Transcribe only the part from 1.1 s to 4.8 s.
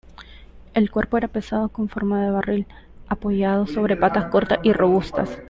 era pesado, con forma de barril, apoyado sobre patas cortas y